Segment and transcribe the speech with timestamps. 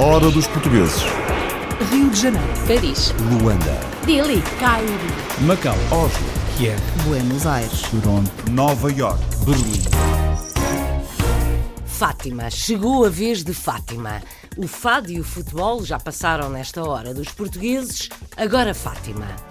[0.00, 1.02] Hora dos portugueses.
[1.90, 3.80] Rio de Janeiro, Paris, Luanda.
[4.04, 4.90] Delhi, Cairo,
[5.42, 6.26] Macau, Oslo.
[6.56, 7.82] Kiev, Buenos Aires.
[7.82, 8.50] Toronto.
[8.50, 9.20] Nova York.
[9.44, 9.84] Berlim.
[11.86, 14.20] Fátima, chegou a vez de Fátima.
[14.56, 19.47] O fado e o futebol já passaram nesta hora dos portugueses, agora Fátima.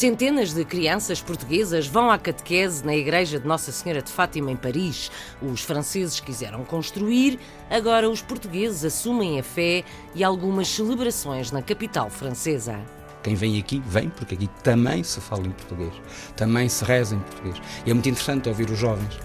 [0.00, 4.56] Centenas de crianças portuguesas vão à catequese na Igreja de Nossa Senhora de Fátima em
[4.56, 5.10] Paris.
[5.42, 12.08] Os franceses quiseram construir, agora os portugueses assumem a fé e algumas celebrações na capital
[12.08, 12.80] francesa.
[13.22, 15.92] Quem vem aqui, vem porque aqui também se fala em português,
[16.34, 17.56] também se reza em português.
[17.84, 19.18] E é muito interessante ouvir os jovens,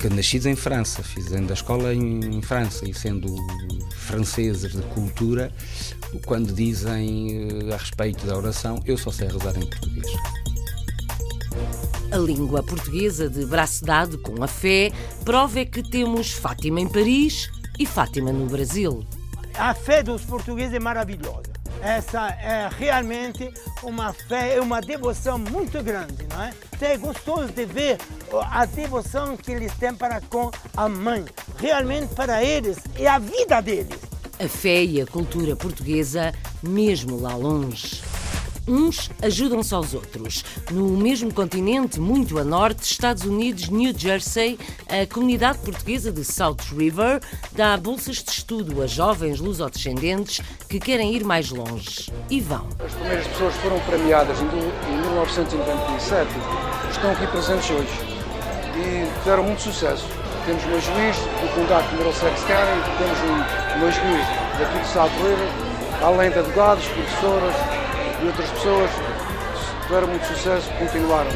[0.00, 3.32] que nascidos em França, fazendo a escola em França e sendo
[3.92, 5.52] franceses de cultura,
[6.24, 10.06] quando dizem eh, a respeito da oração, eu só sei rezar em português.
[12.10, 14.92] A língua portuguesa de braço dado com a fé
[15.24, 19.04] prova é que temos Fátima em Paris e Fátima no Brasil.
[19.58, 21.56] A fé dos portugueses é maravilhosa.
[21.82, 26.52] Essa é realmente uma fé, uma devoção muito grande, não é?
[26.80, 27.98] É gostoso de ver
[28.50, 31.24] a devoção que eles têm para com a mãe.
[31.58, 34.05] Realmente para eles é a vida deles.
[34.38, 38.02] A fé e a cultura portuguesa, mesmo lá longe.
[38.68, 40.44] Uns ajudam-se aos outros.
[40.70, 46.56] No mesmo continente, muito a norte, Estados Unidos, New Jersey, a comunidade portuguesa de South
[46.76, 47.20] River
[47.52, 52.10] dá bolsas de estudo a jovens lusodescendentes que querem ir mais longe.
[52.28, 52.68] E vão.
[52.84, 56.28] As primeiras pessoas foram premiadas em 1997
[56.96, 57.88] estão aqui presentes hoje
[58.76, 60.06] e tiveram muito sucesso.
[60.46, 64.26] Temos uma juiz do Condado de Middlesex County, temos um- uma juiz
[64.58, 65.10] daqui de South
[66.04, 67.54] além de advogados, professoras
[68.22, 71.30] e outras pessoas que tiveram muito sucesso continuaram.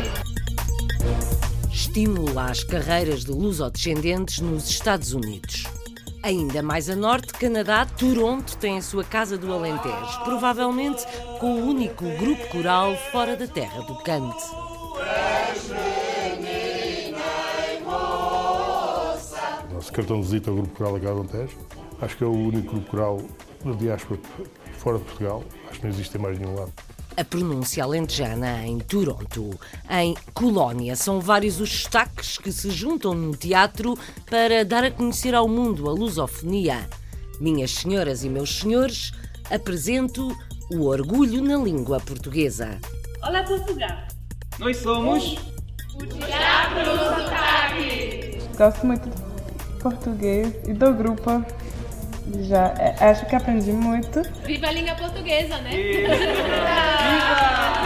[1.73, 5.65] Estimula as carreiras de lusodescendentes nos Estados Unidos.
[6.23, 11.05] Ainda mais a norte, Canadá, Toronto tem a sua Casa do Alentejo, provavelmente
[11.41, 14.70] com o único grupo coral fora da terra do cante.
[19.81, 21.57] Nosso cartão de visita ao Grupo Coral da Casa Alentejo.
[22.03, 23.23] Acho que é o único grupo coral
[23.65, 24.21] da diáspora
[24.77, 25.43] fora de Portugal.
[25.71, 26.71] Acho que não existe em mais nenhum lado.
[27.17, 29.59] A pronúncia alentejana em Toronto.
[29.89, 33.99] Em Colónia, são vários os destaques que se juntam no teatro
[34.29, 36.87] para dar a conhecer ao mundo a lusofonia.
[37.41, 39.13] Minhas senhoras e meus senhores,
[39.51, 40.29] apresento
[40.71, 42.79] o orgulho na língua portuguesa.
[43.23, 43.97] Olá, Portugal!
[44.59, 45.37] Nós somos
[48.59, 49.30] Gosto muito do
[49.81, 51.45] português e do grupo.
[52.43, 54.23] Já é, acho que aprendi muito.
[54.45, 55.71] viva a língua portuguesa, né?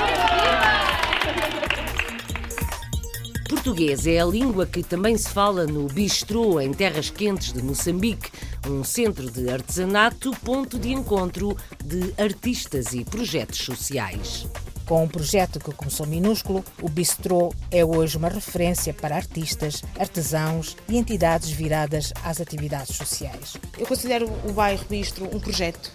[3.65, 8.31] Português é a língua que também se fala no Bistrô, em terras quentes de Moçambique,
[8.69, 14.47] um centro de artesanato, ponto de encontro de artistas e projetos sociais.
[14.87, 20.77] Com um projeto que começou minúsculo, o Bistrô é hoje uma referência para artistas, artesãos
[20.89, 23.56] e entidades viradas às atividades sociais.
[23.78, 25.91] Eu considero o bairro Bistro um projeto,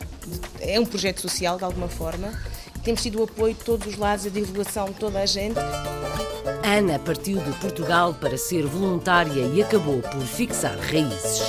[0.60, 2.34] é um projeto social de alguma forma.
[2.84, 5.60] Temos tido o apoio de todos os lados, a divulgação de toda a gente.
[6.64, 11.42] Ana partiu de Portugal para ser voluntária e acabou por fixar raízes.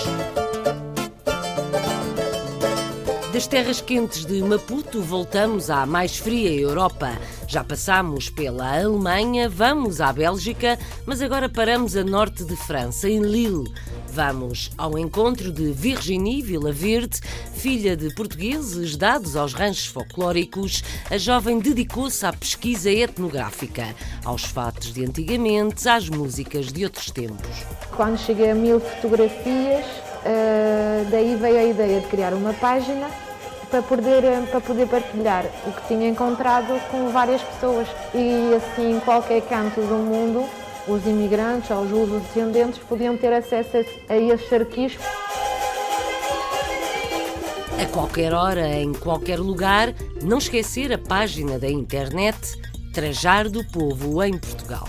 [3.40, 7.18] Das terras quentes de Maputo, voltamos à mais fria Europa.
[7.48, 13.22] Já passamos pela Alemanha, vamos à Bélgica, mas agora paramos a norte de França, em
[13.22, 13.72] Lille.
[14.12, 17.18] Vamos ao encontro de Virginie Vilaverde,
[17.54, 20.84] filha de portugueses dados aos ranchos folclóricos.
[21.10, 23.86] A jovem dedicou-se à pesquisa etnográfica,
[24.22, 27.64] aos fatos de antigamente, às músicas de outros tempos.
[27.96, 29.86] Quando cheguei a mil fotografias,
[30.26, 33.08] eh, daí veio a ideia de criar uma página
[33.70, 37.88] para poder, eh, para poder partilhar o que tinha encontrado com várias pessoas.
[38.14, 40.44] E assim, em qualquer canto do mundo,
[40.88, 43.78] os imigrantes ou os descendentes podiam ter acesso
[44.08, 44.98] a, esses arquivos.
[47.80, 52.60] A qualquer hora, em qualquer lugar, não esquecer a página da internet
[52.92, 54.88] Trajar do Povo em Portugal.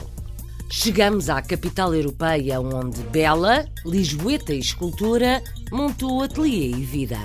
[0.69, 5.41] Chegamos à capital europeia, onde Bela, Lisboeta e escultora,
[5.71, 7.19] montou ateliê e vida.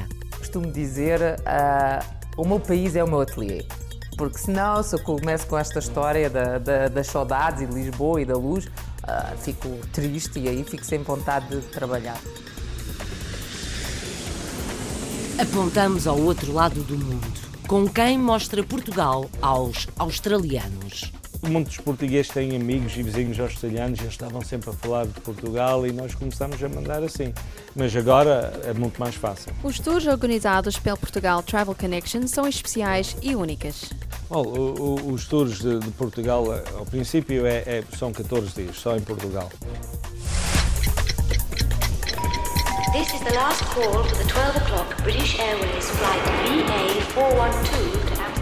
[0.46, 1.98] Costumo dizer, ah,
[2.36, 3.64] o meu país é o meu ateliê.
[4.16, 8.20] Porque senão, se eu começo com esta história da- da- das saudades e de Lisboa
[8.22, 8.68] e da luz,
[9.02, 12.16] ah, fico triste e aí fico sem vontade de trabalhar.
[15.36, 17.26] Apontamos ao outro lado do mundo.
[17.66, 21.10] Com quem mostra Portugal aos australianos.
[21.42, 25.92] Muitos portugueses têm amigos e vizinhos australianos, eles estavam sempre a falar de Portugal e
[25.92, 27.32] nós começamos a mandar assim.
[27.74, 29.52] Mas agora é muito mais fácil.
[29.62, 33.90] Os tours organizados pelo Portugal Travel Connection são especiais e únicas.
[34.28, 36.44] Bom, o, o, os tours de, de, Portugal,
[36.76, 39.50] ao princípio, é, é, são 14 dias, só em Portugal.
[42.92, 48.35] This is the last call for the 12 o'clock British Airways flight VA412 to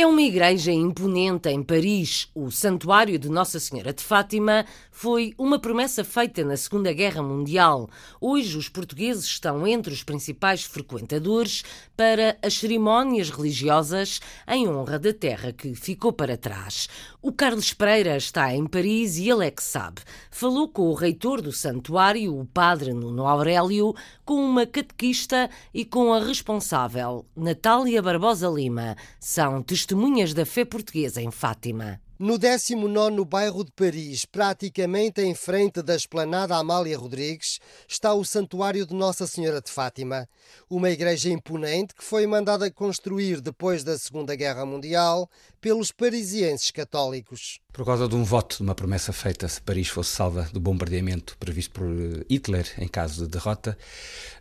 [0.00, 2.26] É uma igreja imponente em Paris.
[2.34, 7.86] O Santuário de Nossa Senhora de Fátima foi uma promessa feita na Segunda Guerra Mundial.
[8.18, 11.64] Hoje, os portugueses estão entre os principais frequentadores
[11.94, 16.88] para as cerimónias religiosas em honra da terra que ficou para trás.
[17.20, 20.00] O Carlos Pereira está em Paris e ele é que sabe.
[20.30, 23.94] Falou com o reitor do santuário, o padre Nuno Aurélio,
[24.30, 28.96] com uma catequista e com a responsável, Natália Barbosa Lima.
[29.18, 32.00] São testemunhas da fé portuguesa em Fátima.
[32.16, 38.86] No 19 bairro de Paris, praticamente em frente da esplanada Amália Rodrigues, está o Santuário
[38.86, 40.28] de Nossa Senhora de Fátima,
[40.68, 45.28] uma igreja imponente que foi mandada construir depois da Segunda Guerra Mundial
[45.60, 47.60] pelos parisienses católicos.
[47.72, 51.36] Por causa de um voto, de uma promessa feita se Paris fosse salva do bombardeamento
[51.38, 53.76] previsto por eh, Hitler em caso de derrota,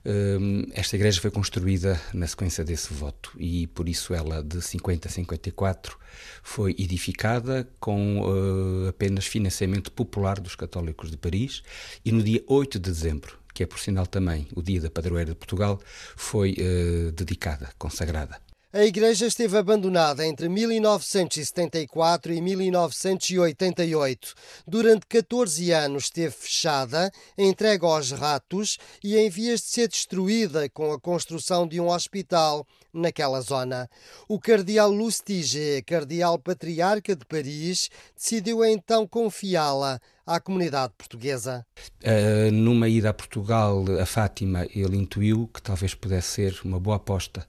[0.06, 0.38] eh,
[0.74, 5.12] esta igreja foi construída na sequência desse voto e por isso ela de 50 a
[5.12, 5.98] 54
[6.42, 11.62] foi edificada com uh, apenas financiamento popular dos católicos de Paris
[12.04, 15.32] e no dia 8 de dezembro, que é por sinal também o dia da padroeira
[15.32, 15.80] de Portugal,
[16.16, 16.56] foi
[17.14, 18.49] dedicada, consagrada.
[18.72, 24.36] A igreja esteve abandonada entre 1974 e 1988.
[24.68, 30.92] Durante 14 anos esteve fechada, entregue aos ratos e em vias de ser destruída com
[30.92, 32.64] a construção de um hospital
[32.94, 33.90] naquela zona.
[34.28, 41.66] O cardeal Lustiger, cardeal patriarca de Paris, decidiu então confiá-la à comunidade portuguesa.
[42.04, 46.98] Uh, numa ida a Portugal, a Fátima, ele intuiu que talvez pudesse ser uma boa
[46.98, 47.48] aposta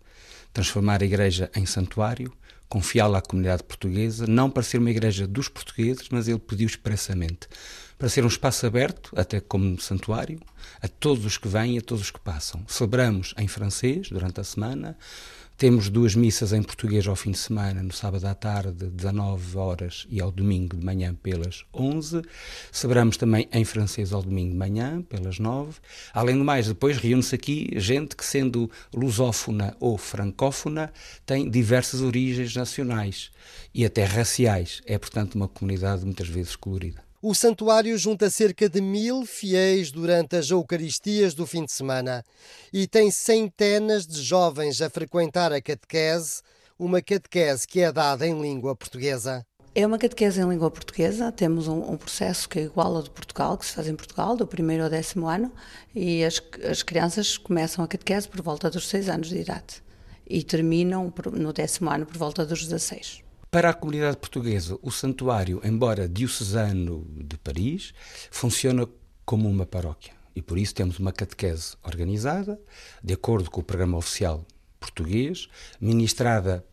[0.52, 2.32] transformar a igreja em santuário,
[2.68, 7.48] confiá-la à comunidade portuguesa, não para ser uma igreja dos portugueses, mas ele pediu expressamente
[7.98, 10.40] para ser um espaço aberto, até como santuário,
[10.80, 12.64] a todos os que vêm e a todos os que passam.
[12.66, 14.96] Celebramos em francês durante a semana,
[15.60, 20.06] temos duas missas em português ao fim de semana, no sábado à tarde, 19 horas,
[20.08, 22.22] e ao domingo de manhã, pelas 11.
[22.72, 25.78] Celebramos também em francês ao domingo de manhã, pelas 9.
[26.14, 30.90] Além do mais, depois reúne-se aqui gente que, sendo lusófona ou francófona,
[31.26, 33.30] tem diversas origens nacionais
[33.74, 34.80] e até raciais.
[34.86, 37.09] É, portanto, uma comunidade muitas vezes colorida.
[37.22, 42.24] O santuário junta cerca de mil fiéis durante as Eucaristias do fim de semana
[42.72, 46.40] e tem centenas de jovens a frequentar a catequese,
[46.78, 49.44] uma catequese que é dada em língua portuguesa.
[49.74, 53.10] É uma catequese em língua portuguesa, temos um, um, processo que é igual ao de
[53.10, 55.52] Portugal, que se faz em Portugal, do primeiro ao décimo ano,
[55.94, 56.40] e as,
[56.70, 59.82] as crianças começam a catequese por volta dos seis anos de idade
[60.26, 63.22] e terminam no décimo ano por volta dos 16.
[63.50, 67.92] Para a comunidade portuguesa, o santuário, embora diocesano de Paris,
[68.30, 68.86] funciona
[69.24, 70.12] como uma paróquia.
[70.36, 72.60] E por isso temos uma catequese organizada,
[73.02, 74.46] de acordo com o programa oficial
[74.78, 75.48] português,
[75.80, 76.64] ministrada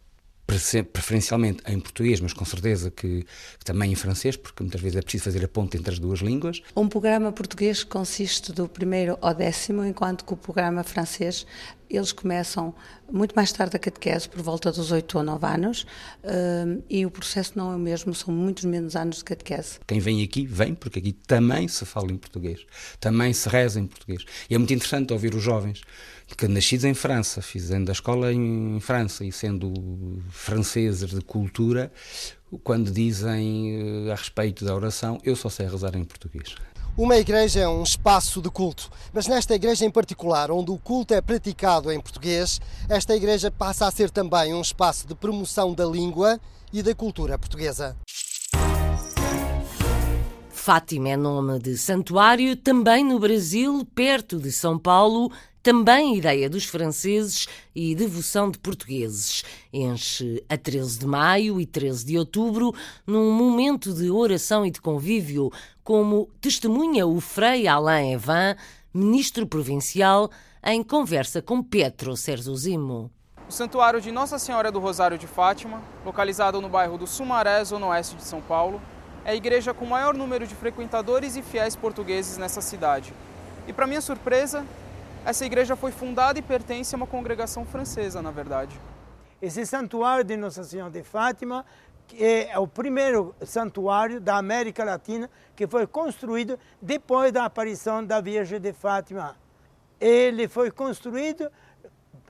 [0.48, 3.26] preferencialmente em português, mas com certeza que,
[3.60, 6.20] que, também em francês, porque muitas vezes é preciso fazer a ponte entre as duas
[6.20, 6.62] línguas.
[6.76, 11.46] Um programa português consiste do primeiro ao décimo, enquanto que o programa francês
[11.90, 12.76] eles começam
[13.10, 15.86] muito mais tarde a catequese, por volta dos 8 ou 9 anos,
[16.24, 19.80] hum, e o processo não é o mesmo, são muitos menos anos de catequese.
[19.88, 22.66] Quem vem aqui, vem, porque aqui também se fala em português,
[23.00, 24.26] também se reza em português.
[24.50, 25.82] E é muito interessante ouvir os jovens
[26.36, 31.92] que, nascidos em França, fazendo a escola em França e sendo franceses de cultura,
[32.64, 36.56] quando dizem eh, a respeito da oração, eu só sei rezar em português.
[36.98, 41.14] Uma igreja é um espaço de culto, mas nesta igreja em particular, onde o culto
[41.14, 45.86] é praticado em português, esta igreja passa a ser também um espaço de promoção da
[45.86, 46.40] língua
[46.74, 47.96] e da cultura portuguesa.
[50.50, 55.32] Fátima é nome de santuário também no Brasil, perto de São Paulo,
[55.68, 57.46] também ideia dos franceses
[57.76, 59.44] e devoção de portugueses.
[59.74, 62.74] Enche a 13 de maio e 13 de outubro
[63.06, 65.52] num momento de oração e de convívio,
[65.84, 68.56] como testemunha o Frei Alain Evan,
[68.94, 70.32] ministro provincial,
[70.64, 73.12] em conversa com Petro Serzuzimo.
[73.50, 77.88] O Santuário de Nossa Senhora do Rosário de Fátima, localizado no bairro do Sumaré, zona
[77.88, 78.82] oeste de São Paulo,
[79.26, 83.14] é a igreja com maior número de frequentadores e fiéis portugueses nessa cidade.
[83.68, 84.66] E para minha surpresa,
[85.28, 88.80] essa igreja foi fundada e pertence a uma congregação francesa, na verdade.
[89.42, 91.66] Esse santuário de Nossa Senhora de Fátima
[92.18, 98.58] é o primeiro santuário da América Latina que foi construído depois da aparição da Virgem
[98.58, 99.36] de Fátima.
[100.00, 101.52] Ele foi construído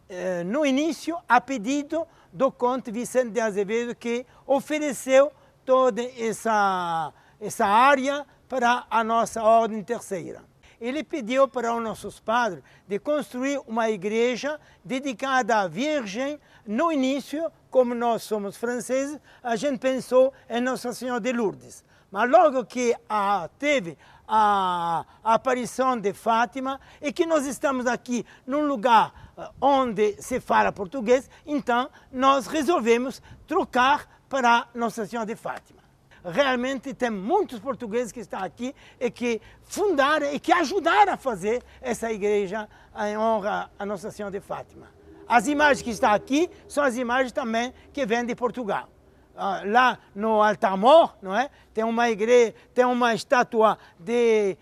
[0.09, 5.31] eh, no início a pedido do conde Vicente de Azevedo que ofereceu
[5.63, 10.41] toda essa, essa área para a nossa ordem terceira.
[10.79, 16.39] Ele pediu para os nossos padres de construir uma igreja dedicada à Virgem.
[16.65, 21.83] No início, como nós somos franceses, a gente pensou em Nossa Senhora de Lourdes.
[22.11, 28.25] Mas logo que a, teve a, a aparição de Fátima e que nós estamos aqui
[28.45, 35.35] num lugar eh, onde se fala português, então nós resolvemos trocar para Nossa Senhora de
[35.35, 35.86] Fátima
[36.27, 41.63] realmente tem muitos portugueses que estão aqui e que fundaram e que ajudaram a fazer
[41.81, 42.67] essa igreja
[43.07, 44.87] em honra a Nossa Senhora de Fátima.
[45.27, 48.89] As imagens que estão aqui são as imagens também que vêm de Portugal.
[49.35, 51.49] Ah, lá no Altamor, não é?
[51.73, 54.57] Tem uma igreja, tem uma estátua de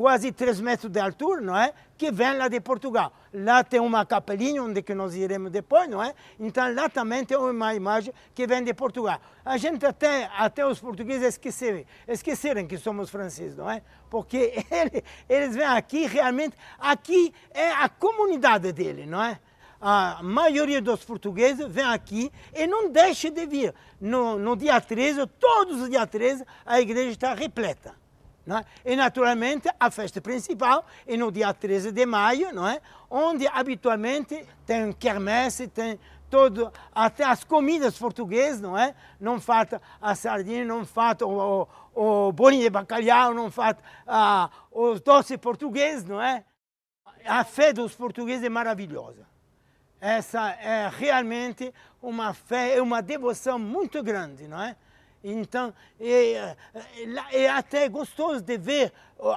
[0.00, 1.74] quase 3 metros de altura, não é?
[1.98, 3.12] Que vem lá de Portugal.
[3.34, 6.14] Lá tem uma capelinha onde que nós iremos depois, não é?
[6.38, 9.20] Então lá também tem uma imagem que vem de Portugal.
[9.44, 13.82] A gente até, até os portugueses esqueceram, esqueceram que somos franceses, não é?
[14.08, 19.38] Porque ele, eles vêm aqui realmente, aqui é a comunidade dele, não é?
[19.78, 23.74] A maioria dos portugueses vem aqui e não deixa de vir.
[24.00, 27.99] No, no dia 13, todos os dias 13, a igreja está repleta.
[28.48, 28.92] É?
[28.92, 32.80] E naturalmente a festa principal é no dia 13 de maio, não é?
[33.08, 35.98] onde habitualmente tem quermesse, tem
[36.30, 38.94] todo, até as comidas portuguesas, não é?
[39.18, 44.48] Não falta a sardinha, não falta o, o, o bolinho de bacalhau, não falta ah,
[44.70, 46.44] os doces portugueses, não é?
[47.26, 49.26] A fé dos portugueses é maravilhosa.
[50.00, 54.76] Essa é realmente uma fé, é uma devoção muito grande, não é?
[55.22, 56.56] Então, é, é,
[57.32, 58.92] é, até gostoso de ver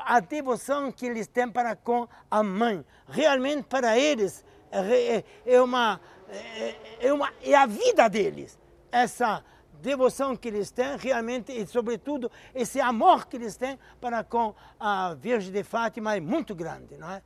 [0.06, 2.86] a devoção que eles têm para com a mãe.
[3.08, 6.00] Realmente, para eles, é, é uma,
[6.30, 8.58] é, é, uma, é a vida deles.
[8.92, 9.44] Essa
[9.82, 15.14] devoção que eles têm, realmente, e sobretudo, esse amor que eles têm para com a
[15.16, 17.22] Virgem de Fátima é muito grande, não é?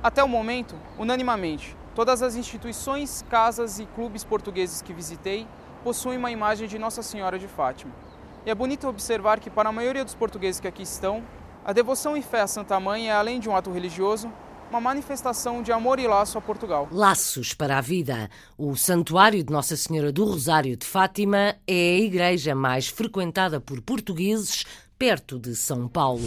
[0.00, 5.46] Até o momento, unanimamente, todas as instituições, casas e clubes portugueses que visitei
[5.82, 7.92] possuem uma imagem de Nossa Senhora de Fátima.
[8.44, 11.22] E é bonito observar que, para a maioria dos portugueses que aqui estão,
[11.64, 14.32] a devoção e fé à Santa Mãe é, além de um ato religioso,
[14.70, 16.88] uma manifestação de amor e laço a Portugal.
[16.92, 18.30] Laços para a vida.
[18.56, 23.82] O Santuário de Nossa Senhora do Rosário de Fátima é a igreja mais frequentada por
[23.82, 24.64] portugueses
[24.98, 26.22] perto de São Paulo.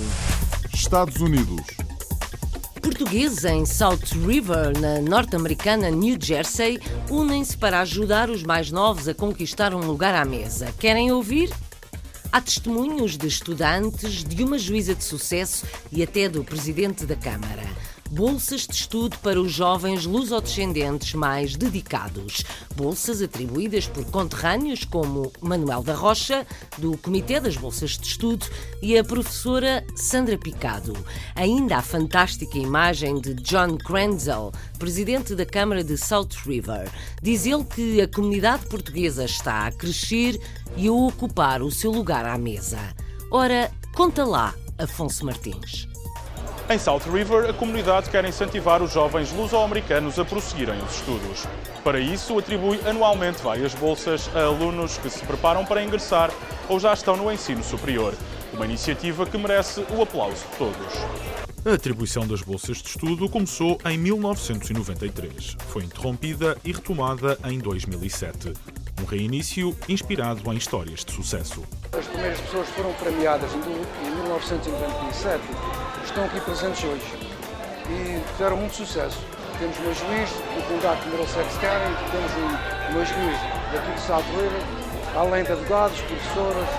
[0.74, 1.93] Estados Unidos.
[2.94, 9.16] Portugueses em South River, na norte-americana New Jersey, unem-se para ajudar os mais novos a
[9.16, 10.72] conquistar um lugar à mesa.
[10.78, 11.52] Querem ouvir?
[12.32, 17.64] Há testemunhos de estudantes, de uma juíza de sucesso e até do presidente da Câmara
[18.10, 22.44] bolsas de estudo para os jovens lusodescendentes mais dedicados.
[22.76, 26.46] Bolsas atribuídas por conterrâneos como Manuel da Rocha,
[26.78, 28.46] do Comitê das Bolsas de Estudo,
[28.82, 30.94] e a professora Sandra Picado.
[31.36, 36.90] Ainda a fantástica imagem de John Krenzel, presidente da Câmara de South River.
[37.22, 40.40] Diz ele que a comunidade portuguesa está a crescer
[40.76, 42.80] e a ocupar o seu lugar à mesa.
[43.32, 45.88] Ora, conta lá, Afonso Martins.
[46.70, 51.46] Em South River, a comunidade quer incentivar os jovens luso-americanos a prosseguirem os estudos.
[51.84, 56.32] Para isso, atribui anualmente várias bolsas a alunos que se preparam para ingressar
[56.70, 58.14] ou já estão no ensino superior.
[58.54, 60.94] Uma iniciativa que merece o aplauso de todos.
[61.66, 65.58] A atribuição das bolsas de estudo começou em 1993.
[65.68, 68.54] Foi interrompida e retomada em 2007.
[69.04, 71.62] Um reinício inspirado em histórias de sucesso.
[71.92, 75.44] As primeiras pessoas foram premiadas em 1997
[76.06, 77.04] estão aqui presentes hoje
[77.90, 79.20] e tiveram muito sucesso.
[79.60, 82.32] Temos uma juiz do Condado de Middlesex County, temos
[82.92, 83.38] uma juiz
[83.74, 84.64] daqui de River,
[85.18, 86.70] além de advogados, professoras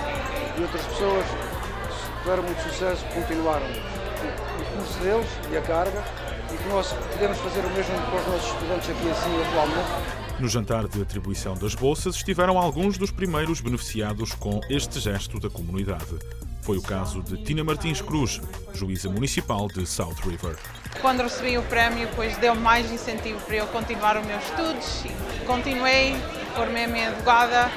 [0.57, 6.03] e outras pessoas que tiveram muito sucesso, continuaram o curso deles e a carga
[6.51, 10.24] e que nós podemos fazer o mesmo com os nossos estudantes aqui assim atualmente.
[10.37, 15.49] No jantar de atribuição das bolsas estiveram alguns dos primeiros beneficiados com este gesto da
[15.49, 16.19] comunidade.
[16.61, 18.41] Foi o caso de Tina Martins Cruz,
[18.73, 20.57] juíza municipal de South River.
[20.99, 25.03] Quando recebi o prémio, pois deu mais incentivo para eu continuar os meus estudos.
[25.45, 26.15] Continuei,
[26.53, 27.71] formei-me advogada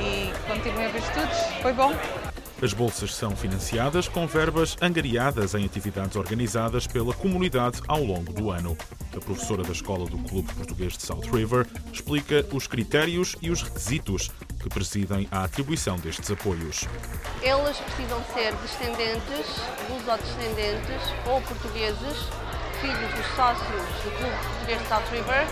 [0.00, 1.38] e continuei os estudos.
[1.60, 1.94] Foi bom.
[2.60, 8.50] As bolsas são financiadas com verbas angariadas em atividades organizadas pela comunidade ao longo do
[8.50, 8.76] ano.
[9.14, 13.62] A professora da Escola do Clube Português de South River explica os critérios e os
[13.62, 16.88] requisitos que presidem à atribuição destes apoios.
[17.42, 19.46] Eles precisam ser descendentes,
[19.90, 22.26] luso-descendentes ou portugueses,
[22.80, 25.46] filhos dos sócios do Clube Português de South River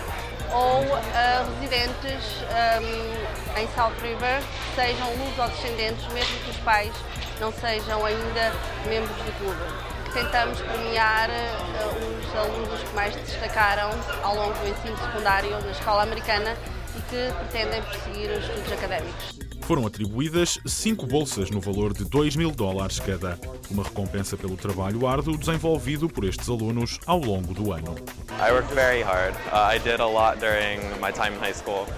[0.53, 4.41] ou uh, residentes um, em South River,
[4.75, 6.93] sejam luso-descendentes, mesmo que os pais
[7.39, 8.53] não sejam ainda
[8.87, 9.90] membros do clube.
[10.13, 13.89] Tentamos premiar uh, os alunos que mais destacaram
[14.21, 16.55] ao longo do ensino secundário na escola americana
[16.97, 19.50] e que pretendem prosseguir os estudos académicos.
[19.71, 25.07] Foram atribuídas cinco bolsas no valor de 2 mil dólares cada, uma recompensa pelo trabalho
[25.07, 27.95] árduo desenvolvido por estes alunos ao longo do ano.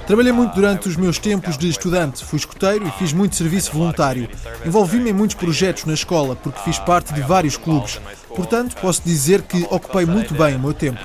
[0.06, 4.30] Trabalhei muito durante os meus tempos de estudante, fui escoteiro e fiz muito serviço voluntário.
[4.64, 8.00] Envolvi-me em muitos projetos na escola porque fiz parte de vários clubes.
[8.28, 11.02] Portanto, posso dizer que ocupei muito bem o meu tempo.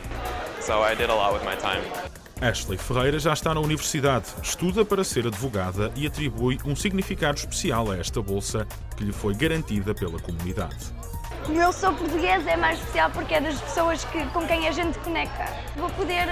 [2.41, 7.91] Ashley Ferreira já está na universidade, estuda para ser advogada e atribui um significado especial
[7.91, 8.67] a esta bolsa
[8.97, 10.93] que lhe foi garantida pela comunidade.
[11.45, 14.71] Como eu sou portuguesa, é mais especial porque é das pessoas que, com quem a
[14.73, 15.47] gente conecta.
[15.77, 16.27] Vou poder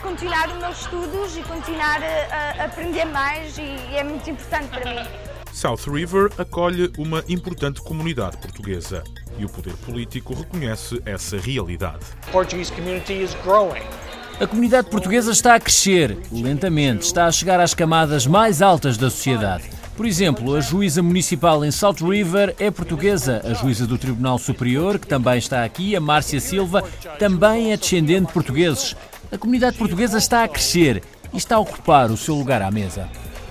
[0.00, 4.84] continuar os meus estudos e continuar a, a aprender mais e é muito importante para
[4.84, 5.08] mim.
[5.52, 9.04] South River acolhe uma importante comunidade portuguesa
[9.38, 12.04] e o poder político reconhece essa realidade.
[12.32, 13.84] Portuguese community is growing.
[14.42, 19.08] A comunidade portuguesa está a crescer, lentamente, está a chegar às camadas mais altas da
[19.08, 19.70] sociedade.
[19.96, 24.98] Por exemplo, a juíza municipal em Salt River é portuguesa, a juíza do Tribunal Superior,
[24.98, 26.82] que também está aqui, a Márcia Silva,
[27.20, 28.96] também é descendente de portugueses.
[29.30, 33.08] A comunidade portuguesa está a crescer e está a ocupar o seu lugar à mesa.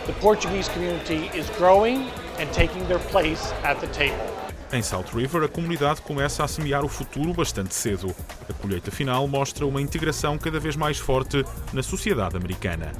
[0.08, 4.51] The Portuguese community is growing and taking their place at the table.
[4.74, 8.16] Em South River, a comunidade começa a semear o futuro bastante cedo.
[8.50, 12.94] A colheita final mostra uma integração cada vez mais forte na sociedade americana.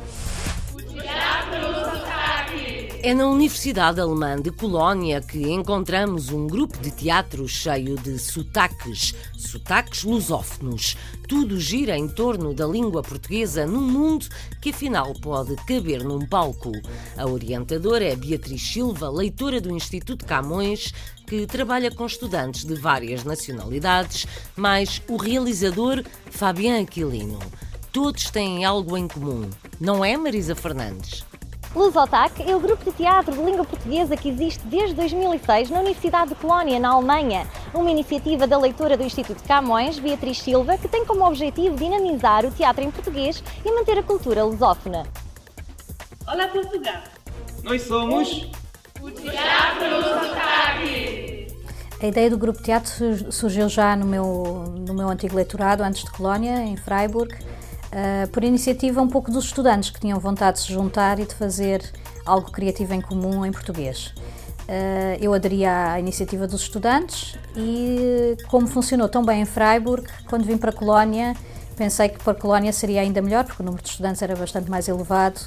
[3.04, 9.16] É na Universidade Alemã de Colónia que encontramos um grupo de teatro cheio de sotaques,
[9.36, 10.96] sotaques lusófonos.
[11.28, 14.28] Tudo gira em torno da língua portuguesa num mundo
[14.62, 16.72] que afinal pode caber num palco.
[17.18, 20.94] A orientadora é Beatriz Silva, leitora do Instituto Camões,
[21.26, 27.40] que trabalha com estudantes de várias nacionalidades, mais o realizador Fabian Aquilino.
[27.92, 31.31] Todos têm algo em comum, não é, Marisa Fernandes?
[31.74, 36.32] Lusotac é o grupo de teatro de língua portuguesa que existe desde 2006 na Universidade
[36.32, 37.48] de Colónia, na Alemanha.
[37.74, 42.52] Uma iniciativa da leitora do Instituto Camões, Beatriz Silva, que tem como objetivo dinamizar o
[42.52, 45.08] teatro em português e manter a cultura lusófona.
[46.28, 47.04] Olá, Portugal!
[47.64, 48.50] Nós somos
[49.02, 51.48] o Teatro Lusotac!
[52.02, 56.04] A ideia do grupo de teatro surgiu já no meu, no meu antigo leitorado, antes
[56.04, 57.34] de Colónia, em Freiburg
[57.92, 61.36] uh, por iniciativa um pouco dos estudantes que tinham vontade de se juntar e de
[61.36, 61.84] fazer
[62.26, 64.14] algo criativo em comum em português.
[64.62, 70.46] Uh, eu aderi à iniciativa dos estudantes e, como funcionou tão bem em Freiburg, quando
[70.46, 71.36] vim para Colónia,
[71.76, 74.88] pensei que para Colónia seria ainda melhor, porque o número de estudantes era bastante mais
[74.88, 75.42] elevado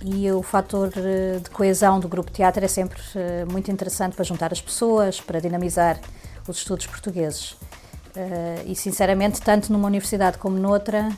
[0.00, 3.00] e o fator eh, de coesão do grupo de teatro é sempre
[3.50, 5.98] muito interessante para juntar as pessoas, para dinamizar
[6.46, 7.56] os estudos portugueses.
[8.64, 11.08] E, sinceramente, tanto numa universidade como noutra,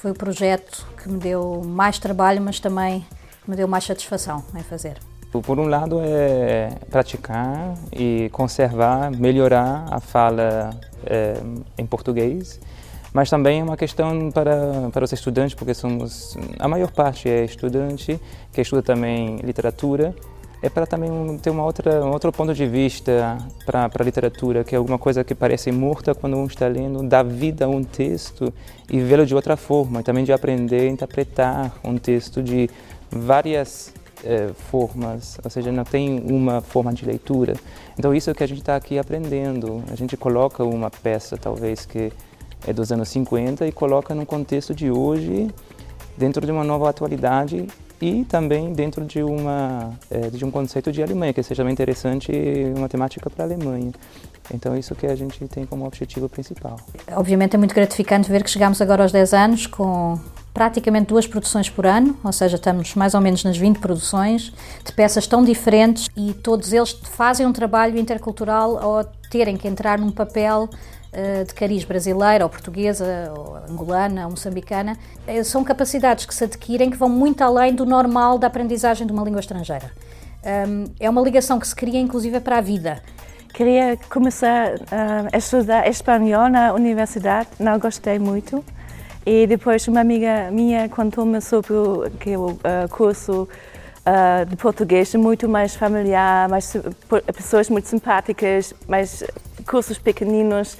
[0.00, 3.04] foi o projeto que me deu mais trabalho, mas também
[3.46, 4.96] me deu mais satisfação em fazer.
[5.30, 10.70] Por um lado é praticar e conservar, melhorar a fala
[11.04, 11.34] é,
[11.76, 12.58] em português,
[13.12, 17.44] mas também é uma questão para, para os estudantes, porque somos a maior parte é
[17.44, 18.18] estudante
[18.54, 20.14] que estuda também literatura
[20.62, 24.74] é para também ter uma outra, um outro ponto de vista para a literatura, que
[24.74, 28.52] é alguma coisa que parece morta quando um está lendo, dar vida a um texto
[28.90, 32.68] e vê-lo de outra forma, e também de aprender a interpretar um texto de
[33.10, 33.92] várias
[34.22, 37.54] eh, formas, ou seja, não tem uma forma de leitura.
[37.98, 39.82] Então isso é o que a gente está aqui aprendendo.
[39.90, 42.12] A gente coloca uma peça, talvez, que
[42.66, 45.48] é dos anos 50 e coloca num contexto de hoje,
[46.18, 47.66] dentro de uma nova atualidade
[48.00, 52.32] e também dentro de, uma, é, de um conceito de Alemanha, que seja interessante
[52.76, 53.92] uma temática para a Alemanha.
[54.52, 56.76] Então, isso que a gente tem como objetivo principal.
[57.12, 60.18] Obviamente, é muito gratificante ver que chegamos agora aos 10 anos com
[60.52, 64.52] praticamente duas produções por ano, ou seja, estamos mais ou menos nas 20 produções,
[64.84, 69.98] de peças tão diferentes e todos eles fazem um trabalho intercultural ao terem que entrar
[69.98, 70.76] num papel eh,
[71.44, 74.96] de cariz brasileira, ou portuguesa, ou angolana, ou moçambicana,
[75.26, 79.12] eh, são capacidades que se adquirem que vão muito além do normal da aprendizagem de
[79.12, 79.90] uma língua estrangeira.
[80.42, 83.02] um, é uma ligação que se cria inclusive para a vida.
[83.52, 84.74] Queria começar
[85.32, 88.64] a estudar espanhol na universidade, não gostei muito.
[89.26, 92.56] E depois uma amiga minha contou-me sobre o, que o
[92.90, 93.48] curso
[94.48, 96.74] de português muito mais familiar, mais
[97.36, 99.22] pessoas muito simpáticas, mais
[99.70, 100.76] cursos pequeninos,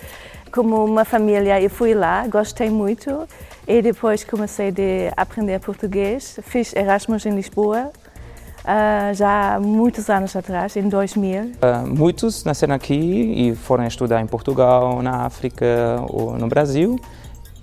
[0.51, 1.61] como uma família.
[1.61, 3.29] Eu fui lá, gostei muito
[3.69, 4.73] e depois comecei
[5.17, 6.41] a aprender português.
[6.43, 7.93] Fiz Erasmus em Lisboa
[8.61, 11.43] Uh, já há muitos anos atrás, em 2000.
[11.43, 15.65] Uh, ah, muitos nasceram aqui e foram estudar em Portugal, na África
[16.09, 17.01] ou no Brasil.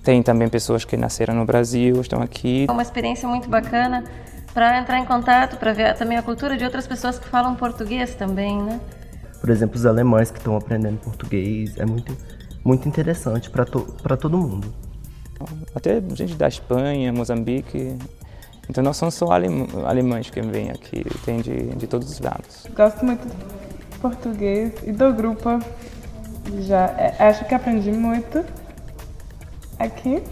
[0.02, 2.66] Tem também pessoas que nasceram no Brasil, estão aqui.
[2.68, 4.02] É uma experiência muito bacana
[4.52, 8.16] para entrar em contato, para ver também a cultura de outras pessoas que falam português
[8.16, 8.80] também, né?
[9.40, 12.16] Por exemplo, os alemães que estão aprendendo português, é muito,
[12.64, 13.80] muito interessante para to,
[14.20, 14.72] todo mundo.
[15.74, 17.96] Até gente da Espanha, Moçambique,
[18.68, 22.66] então não são só alemães que vêm aqui, tem de, de todos os lados.
[22.76, 25.58] Gosto muito de português e do grupo.
[26.60, 28.44] Já é, acho que aprendi muito
[29.78, 30.22] aqui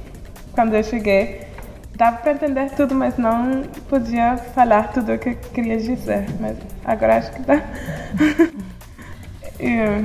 [0.53, 1.47] quando eu cheguei.
[1.95, 6.27] Dava para entender tudo, mas não podia falar tudo o que eu queria dizer.
[6.39, 7.63] Mas agora acho que dá.
[9.59, 10.05] e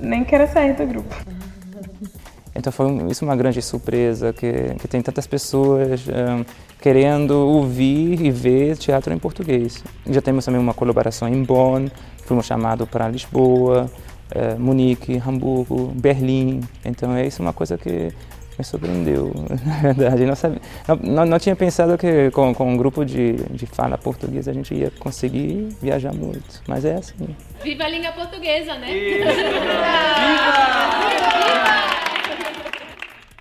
[0.00, 1.14] nem quero sair do grupo.
[2.54, 6.44] Então foi isso uma grande surpresa que, que tem tantas pessoas um,
[6.80, 9.82] querendo ouvir e ver teatro em português.
[10.06, 11.88] Já temos também uma colaboração em Bonn,
[12.24, 13.88] fomos chamados para Lisboa,
[14.30, 16.60] eh, Munique, Hamburgo, Berlim.
[16.84, 18.12] Então é isso uma coisa que
[18.58, 19.32] me surpreendeu,
[19.64, 20.26] na verdade.
[20.26, 23.96] Não, sabia, não, não, não, tinha pensado que com, com um grupo de, de fala
[23.96, 27.36] portuguesa a gente ia conseguir viajar muito, mas é assim.
[27.62, 28.92] Viva a língua portuguesa, né?
[28.92, 29.30] Viva!
[29.34, 29.48] Viva!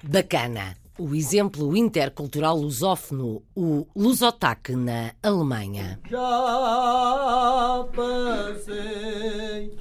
[0.03, 0.77] Bacana!
[0.99, 5.99] o exemplo intercultural lusófono, o Lusotaque na Alemanha.
[6.09, 9.77] Já passei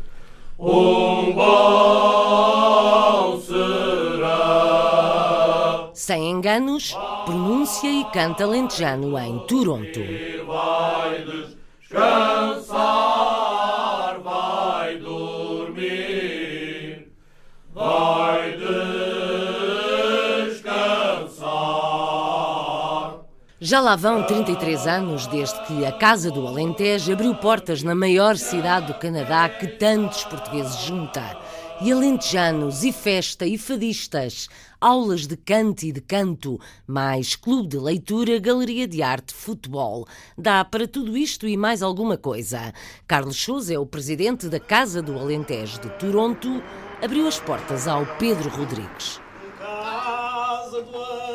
[0.58, 2.25] um bom
[5.96, 9.98] Sem enganos, pronuncia e canta lentejano em Toronto.
[10.46, 11.24] Vai
[11.88, 17.10] descansar, vai dormir,
[17.72, 18.36] vai
[23.58, 28.36] Já lá vão 33 anos desde que a Casa do Alentejo abriu portas na maior
[28.36, 31.38] cidade do Canadá que tantos portugueses junta.
[31.80, 34.48] E alentejanos, e festa, e fadistas,
[34.80, 40.06] aulas de canto e de canto, mais clube de leitura, galeria de arte, futebol.
[40.36, 42.72] Dá para tudo isto e mais alguma coisa.
[43.06, 46.62] Carlos Souza é o presidente da Casa do Alentejo de Toronto,
[47.02, 49.20] abriu as portas ao Pedro Rodrigues.
[49.58, 51.25] Casa do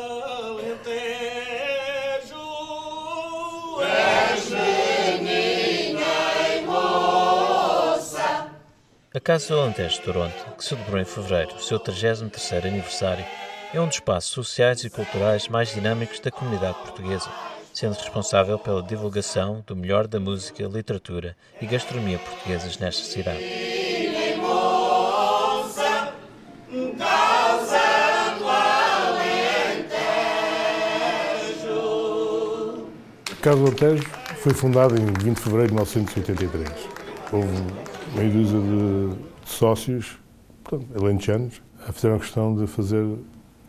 [9.14, 13.22] A Casa do Alentejo de Toronto, que celebrou em fevereiro o seu 33º aniversário,
[13.74, 17.28] é um dos espaços sociais e culturais mais dinâmicos da comunidade portuguesa,
[17.74, 23.44] sendo responsável pela divulgação do melhor da música, literatura e gastronomia portuguesas nesta cidade.
[33.42, 36.70] Casa do Alentejo foi fundada em 20 de fevereiro de 1983.
[37.30, 39.10] Houve meia dúzia de
[39.44, 40.18] sócios,
[40.62, 43.06] portanto, alentejanos, fizeram a questão de fazer,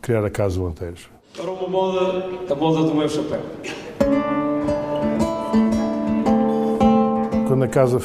[0.02, 1.10] criar a Casa do Alentejo.
[1.36, 3.42] Para uma moda, a moda do meu chapéu.
[7.48, 8.00] Quando a casa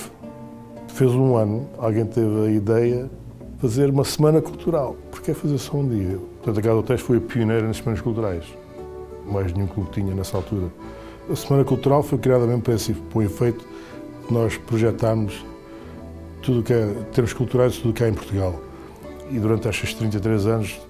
[0.89, 4.97] fez um ano, alguém teve a ideia de fazer uma semana cultural.
[5.11, 6.19] Porque é fazer só um dia?
[6.37, 8.45] Portanto, a Casa do Alentejo foi a pioneira nas semanas culturais.
[9.27, 10.69] Mais nenhum clube tinha nessa altura.
[11.31, 13.63] A Semana Cultural foi criada mesmo para esse para o efeito
[14.31, 15.45] nós projetámos
[16.43, 18.61] tudo que é termos culturais, tudo que há em Portugal.
[19.31, 20.81] E durante estes 33 anos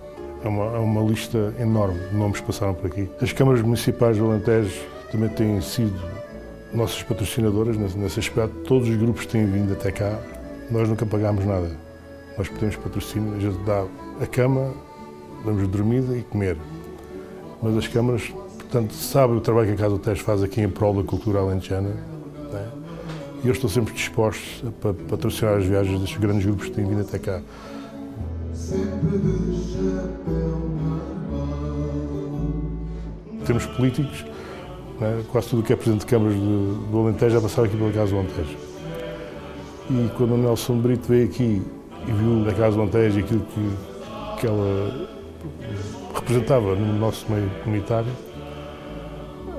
[0.45, 3.09] é uma, é uma lista enorme de nomes que passaram por aqui.
[3.21, 4.81] As câmaras municipais do Alentejo
[5.11, 5.99] também têm sido
[6.73, 8.55] nossas patrocinadoras nesse, nesse aspecto.
[8.65, 10.19] Todos os grupos têm vindo até cá.
[10.71, 11.71] Nós nunca pagámos nada.
[12.37, 13.85] Nós pedimos patrocínio, a gente dá
[14.21, 14.73] a cama,
[15.45, 16.57] damos dormida e comer.
[17.61, 20.69] Mas as câmaras, portanto, sabem o trabalho que a Casa do Tejo faz aqui em
[20.69, 21.89] prol da cultura alentejana.
[22.53, 22.69] Né?
[23.43, 27.01] E eu estou sempre disposto a patrocinar as viagens destes grandes grupos que têm vindo
[27.01, 27.41] até cá.
[33.47, 34.25] Temos políticos,
[35.01, 37.77] né, quase tudo o que é presidente de câmaras do, do Alentejo já passaram aqui
[37.77, 38.57] pela Casa do Alentejo.
[39.91, 41.63] E quando o Nelson Brito veio aqui
[42.07, 45.09] e viu a Casa do Alentejo e aquilo que, que ela
[46.15, 48.11] representava no nosso meio comunitário,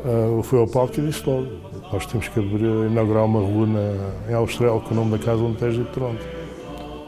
[0.05, 4.32] uh, foi ao palco e disse logo Nós temos que abrir, inaugurar uma rua na,
[4.32, 6.23] em Austrália com o nome da Casa Monteja de Toronto.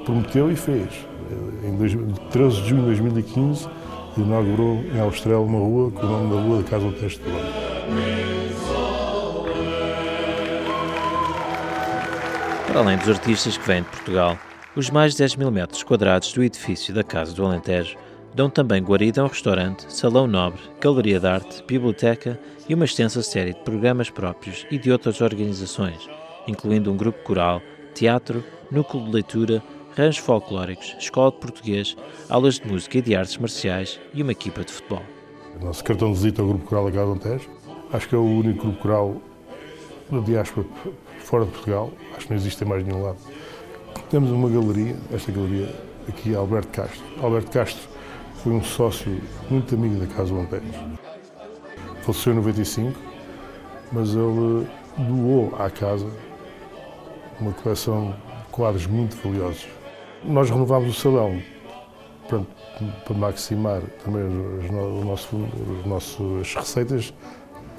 [0.06, 1.06] Prometeu e fez.
[1.64, 1.78] Em
[2.32, 3.70] 13 de junho de 2015,
[4.18, 7.72] inaugurou em Austrália uma rua com o nome da rua da Casa Monteja de Toronto.
[12.68, 14.38] Para além dos artistas que vêm de Portugal,
[14.76, 17.98] os mais de 10 mil metros quadrados do edifício da Casa do Alentejo
[18.34, 23.22] dão também guarida a um restaurante, salão nobre, galeria de arte, biblioteca e uma extensa
[23.22, 26.10] série de programas próprios e de outras organizações,
[26.48, 27.62] incluindo um grupo coral,
[27.94, 29.64] teatro, núcleo de leitura,
[29.96, 31.98] ranchos folclóricos, escola de português,
[32.30, 35.04] aulas de música e de artes marciais e uma equipa de futebol.
[35.60, 37.50] O nosso cartão de visita ao Grupo Coral da Casa Alentejo.
[37.92, 39.22] Acho que é o único grupo coral
[40.10, 40.66] da diáspora
[41.20, 41.92] fora de Portugal.
[42.16, 43.18] Acho que não existe mais nenhum lado.
[44.10, 45.74] Temos uma galeria, esta galeria
[46.08, 47.04] aqui, Alberto Castro.
[47.22, 47.91] Alberto Castro
[48.44, 50.66] foi um sócio muito amigo da Casa Monteiro.
[52.02, 53.00] Faleceu em 95,
[53.92, 56.08] mas ele doou à casa
[57.40, 59.68] uma coleção de quadros muito valiosos.
[60.24, 61.40] Nós renovámos o salão
[62.28, 62.42] para,
[63.06, 64.24] para maximar também
[64.64, 65.48] as, nosso,
[65.80, 67.14] as nossas receitas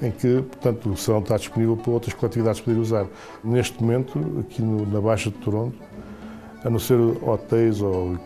[0.01, 3.05] em que, portanto, o salão está disponível para outras coletividades poderem usar.
[3.43, 5.77] Neste momento, aqui no, na Baixa de Toronto,
[6.63, 8.17] a não ser hotéis ou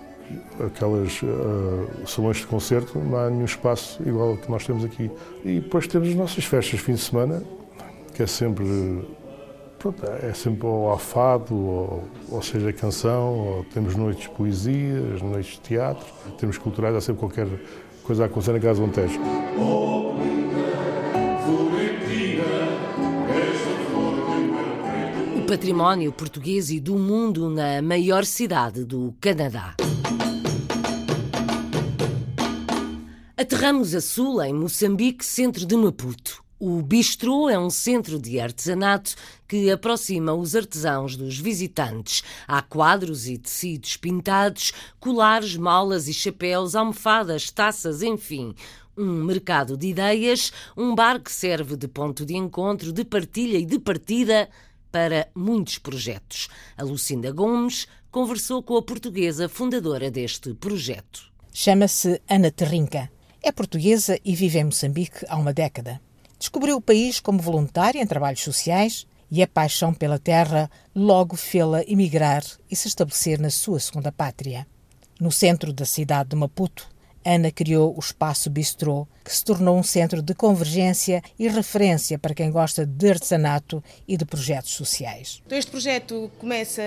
[0.65, 5.09] aquelas uh, salões de concerto, não há nenhum espaço igual ao que nós temos aqui.
[5.43, 7.43] E depois temos as nossas festas de fim de semana,
[8.13, 8.65] que é sempre,
[9.79, 10.99] pronto, é sempre ou ao
[11.51, 16.05] ou, ou seja, canção, ou temos noites de poesia, noites de teatro,
[16.37, 17.47] temos culturais, há sempre qualquer
[18.03, 19.19] coisa a acontecer na Casa Montejo.
[25.35, 29.75] O património português e do mundo na maior cidade do Canadá.
[33.39, 36.43] Aterramos a sul, em Moçambique, centro de Maputo.
[36.59, 39.13] O Bistrô é um centro de artesanato
[39.47, 42.23] que aproxima os artesãos dos visitantes.
[42.47, 48.55] Há quadros e tecidos pintados, colares, malas e chapéus, almofadas, taças, enfim.
[48.97, 53.67] Um mercado de ideias, um bar que serve de ponto de encontro, de partilha e
[53.67, 54.49] de partida
[54.91, 56.47] para muitos projetos.
[56.75, 61.31] A Lucinda Gomes conversou com a portuguesa fundadora deste projeto.
[61.53, 66.01] Chama-se Ana Terrinca é portuguesa e vive em Moçambique há uma década.
[66.39, 71.83] Descobriu o país como voluntária em trabalhos sociais e a paixão pela terra logo fê-la
[71.83, 74.67] emigrar e se estabelecer na sua segunda pátria.
[75.19, 76.87] No centro da cidade de Maputo,
[77.25, 82.33] Ana criou o Espaço Bistrô, que se tornou um centro de convergência e referência para
[82.33, 85.41] quem gosta de artesanato e de projetos sociais.
[85.45, 86.81] Então este projeto começa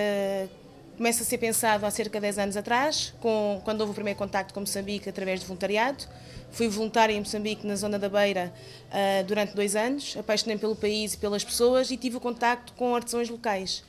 [0.96, 4.18] começa a ser pensado há cerca de 10 anos atrás, com, quando houve o primeiro
[4.18, 6.04] contacto com Moçambique através de voluntariado.
[6.52, 8.52] Fui voluntária em Moçambique, na zona da Beira,
[8.88, 10.16] uh, durante dois anos.
[10.18, 13.84] Apaixonei pelo país e pelas pessoas e tive o contacto com artesãos locais.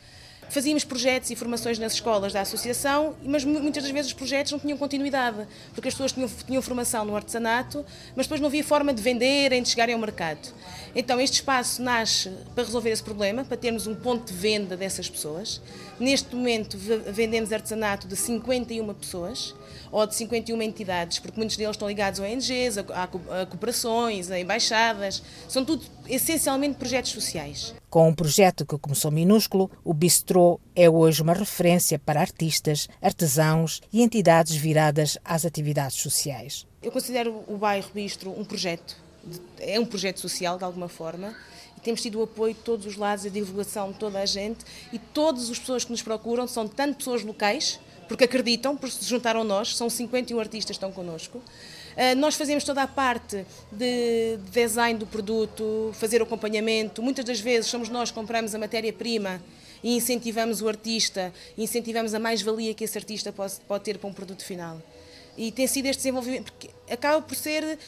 [0.52, 4.60] Fazíamos projetos e formações nas escolas da associação, mas muitas das vezes os projetos não
[4.60, 7.86] tinham continuidade, porque as pessoas tinham, tinham formação no artesanato,
[8.18, 10.54] mas depois não havia forma de venderem, de chegarem ao mercado.
[10.94, 15.10] Então este espaço nasce para resolver esse problema, para termos um ponto de venda dessas
[15.10, 15.62] pessoas.
[15.98, 19.56] Neste momento vendemos artesanato de 51 pessoas,
[19.90, 24.38] ou de 51 entidades, porque muitos deles estão ligados a ONGs, a, a, cooperações, a
[24.38, 27.74] embaixadas, são tudo essencialmente projetos sociais.
[27.92, 33.82] Com um projeto que começou minúsculo, o Bistrô é hoje uma referência para artistas, artesãos
[33.92, 36.66] e entidades viradas às atividades sociais.
[36.82, 38.96] Eu considero o bairro Bistro um projeto,
[39.60, 41.36] é um projeto social de alguma forma,
[41.84, 44.98] temos tido o apoio de todos os lados, a divulgação de toda a gente e
[44.98, 47.78] todas as pessoas que nos procuram são tanto pessoas locais,
[48.08, 51.42] porque acreditam, porque se juntaram a nós, são 51 artistas que estão connosco.
[51.92, 57.02] Uh, nós fazemos toda a parte de design do produto, fazer o acompanhamento.
[57.02, 59.42] Muitas das vezes somos nós que compramos a matéria-prima
[59.84, 64.14] e incentivamos o artista, incentivamos a mais-valia que esse artista pode, pode ter para um
[64.14, 64.82] produto final.
[65.38, 67.80] E tem sido este desenvolvimento, porque acaba por ser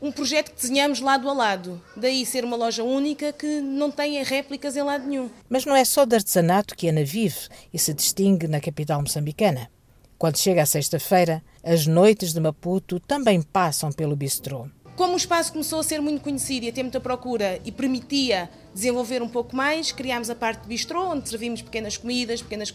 [0.00, 1.82] um projeto que desenhamos lado a lado.
[1.96, 5.30] Daí ser uma loja única que não tem réplicas em lado nenhum.
[5.48, 9.70] Mas não é só de artesanato que Ana vive e se distingue na capital moçambicana.
[10.16, 14.66] Quando chega a sexta-feira, as noites de Maputo também passam pelo bistrô.
[14.96, 18.48] Como o espaço começou a ser muito conhecido e a ter muita procura e permitia
[18.74, 22.74] desenvolver um pouco mais, criámos a parte de bistrô, onde servimos pequenas comidas, pequenas,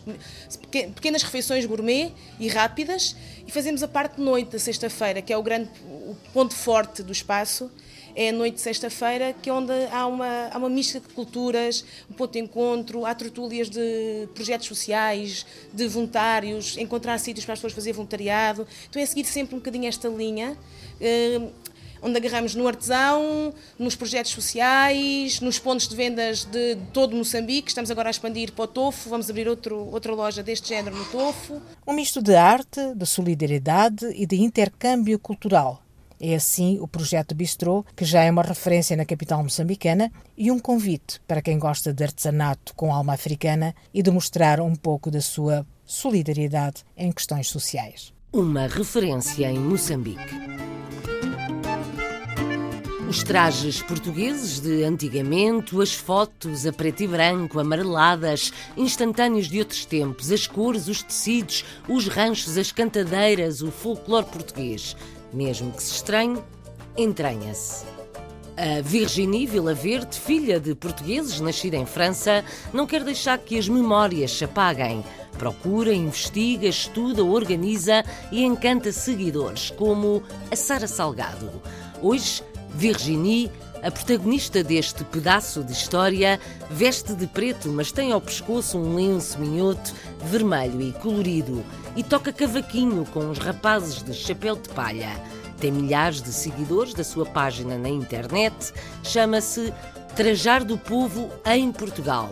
[0.96, 3.16] pequenas refeições gourmet e rápidas,
[3.48, 7.02] e fazemos a parte de noite da sexta-feira, que é o grande o ponto forte
[7.02, 7.72] do espaço,
[8.16, 11.84] é a noite de sexta-feira, que é onde há uma, há uma mista de culturas,
[12.10, 17.60] um ponto de encontro, há tertúlias de projetos sociais, de voluntários, encontrar sítios para as
[17.60, 18.68] pessoas fazer voluntariado.
[18.90, 20.58] Então é seguir sempre um bocadinho esta linha.
[21.02, 21.52] Uh,
[22.04, 27.70] onde agarramos no artesão, nos projetos sociais, nos pontos de vendas de todo Moçambique.
[27.70, 31.06] Estamos agora a expandir para o Tofo, vamos abrir outro, outra loja deste género no
[31.06, 31.62] Tofo.
[31.88, 35.83] Um misto de arte, de solidariedade e de intercâmbio cultural.
[36.26, 40.58] É assim o projeto Bistrô, que já é uma referência na capital moçambicana e um
[40.58, 45.20] convite para quem gosta de artesanato com alma africana e de mostrar um pouco da
[45.20, 48.14] sua solidariedade em questões sociais.
[48.32, 50.34] Uma referência em Moçambique.
[53.10, 59.86] Os trajes portugueses de antigamente, as fotos a preto e branco, amareladas, instantâneos de outros
[59.86, 64.96] tempos, as cores, os tecidos, os ranchos, as cantadeiras, o folclore português.
[65.34, 66.38] Mesmo que se estranhe,
[66.96, 67.86] entranha-se.
[68.56, 74.32] A Virginie Verde, filha de portugueses nascida em França, não quer deixar que as memórias
[74.32, 75.04] se apaguem.
[75.40, 81.52] Procura, investiga, estuda, organiza e encanta seguidores, como a Sara Salgado.
[82.00, 83.52] Hoje, Virginie,
[83.84, 86.40] a protagonista deste pedaço de história,
[86.72, 89.94] veste de preto, mas tem ao pescoço um lenço minhoto,
[90.24, 91.64] vermelho e colorido,
[91.96, 95.12] e toca cavaquinho com os rapazes de chapéu de palha.
[95.60, 99.74] Tem milhares de seguidores da sua página na internet, chama-se
[100.16, 102.30] Trajar do Povo em Portugal.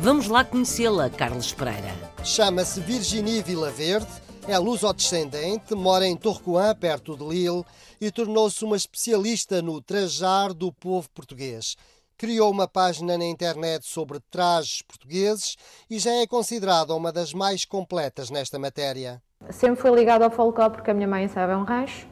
[0.00, 1.94] Vamos lá conhecê-la, Carlos Pereira.
[2.24, 4.08] Chama-se Virginie Verde,
[4.48, 7.64] é luso-descendente, mora em Torcoã, perto de Lille,
[8.00, 11.76] e tornou-se uma especialista no trajar do povo português.
[12.16, 15.56] Criou uma página na internet sobre trajes portugueses
[15.90, 19.20] e já é considerada uma das mais completas nesta matéria.
[19.50, 22.06] Sempre fui ligada ao folclore porque a minha mãe sabe é um rancho,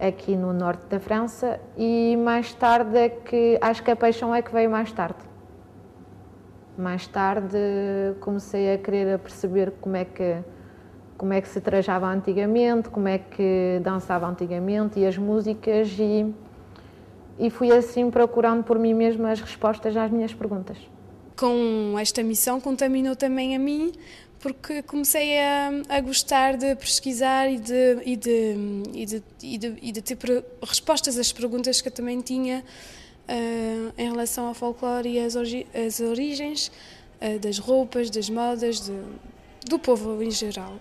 [0.00, 4.42] aqui no norte da França, e mais tarde é que acho que a paixão é
[4.42, 5.20] que veio mais tarde.
[6.76, 7.56] Mais tarde
[8.20, 10.42] comecei a querer perceber como é que
[11.16, 16.32] como é que se trajava antigamente, como é que dançava antigamente e as músicas e,
[17.38, 20.76] e fui assim procurando por mim mesma as respostas às minhas perguntas.
[21.36, 23.92] Com esta missão contaminou também a mim,
[24.38, 29.74] porque comecei a, a gostar de pesquisar e de, e de, e de, e de,
[29.82, 30.18] e de ter
[30.62, 32.62] respostas às perguntas que eu também tinha
[33.28, 36.70] uh, em relação ao folclore e às, as origens
[37.20, 38.98] uh, das roupas, das modas, de,
[39.66, 40.74] do povo em geral.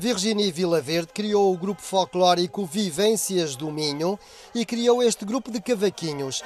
[0.00, 4.16] Virginie Verde criou o grupo folclórico Vivências do Minho
[4.54, 6.40] e criou este grupo de cavaquinhos.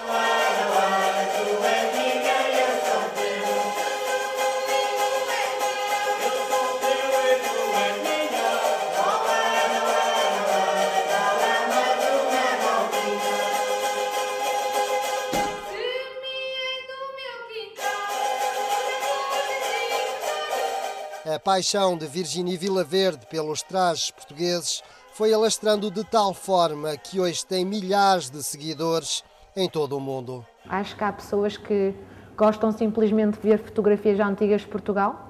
[21.44, 27.64] Paixão de Virginie Verde pelos trajes portugueses foi alastrando de tal forma que hoje tem
[27.64, 29.24] milhares de seguidores
[29.56, 30.46] em todo o mundo.
[30.68, 31.94] Acho que há pessoas que
[32.36, 35.28] gostam simplesmente de ver fotografias antigas de Portugal.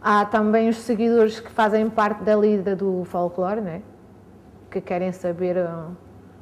[0.00, 3.82] Há também os seguidores que fazem parte da lida do folclore, né?
[4.70, 5.96] que querem saber uh,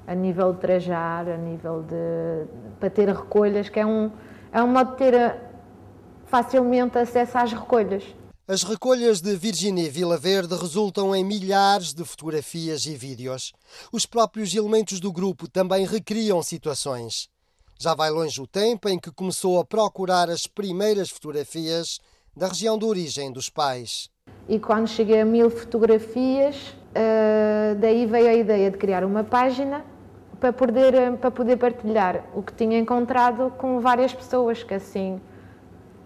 [0.07, 2.47] a nível de trajar, a nível de.
[2.79, 4.11] para ter recolhas, que é um,
[4.53, 5.35] é um modo de ter uh,
[6.27, 8.05] facilmente acesso às recolhas.
[8.53, 13.51] As recolhas de Virginie Verde resultam em milhares de fotografias e vídeos.
[13.91, 17.31] Os próprios elementos do grupo também recriam situações.
[17.81, 21.99] Já vai longe o tempo em que começou a procurar as primeiras fotografias
[22.37, 24.11] da região de origem dos pais.
[24.47, 26.57] E quando cheguei a mil fotografias,
[26.91, 29.83] uh, daí veio a ideia de criar uma página
[30.39, 35.19] para poder, para poder partilhar o que tinha encontrado com várias pessoas, que assim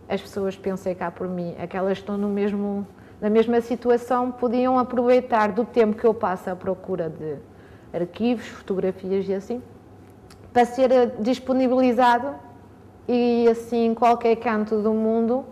[0.09, 2.87] as pessoas, pensei cá por mim, aquelas estão no mesmo,
[3.21, 7.37] na mesma situação, podiam aproveitar do tempo que eu passo à procura de
[7.93, 9.63] arquivos, fotografias e assim,
[10.53, 12.35] para ser disponibilizado
[13.09, 15.45] e assim em qualquer canto do mundo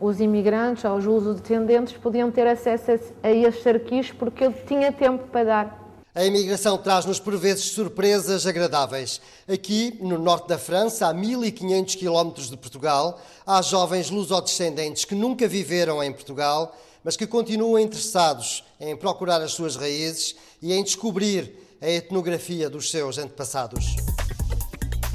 [0.00, 5.24] os imigrantes ou os luso-descendentes podiam ter acesso a esses arquivos porque eu tinha tempo
[5.28, 5.77] para dar
[6.18, 9.20] a imigração traz-nos por vezes surpresas agradáveis.
[9.46, 15.46] Aqui, no norte da França, a 1500 quilómetros de Portugal, há jovens lusodescendentes que nunca
[15.46, 21.54] viveram em Portugal, mas que continuam interessados em procurar as suas raízes e em descobrir
[21.80, 23.94] a etnografia dos seus antepassados.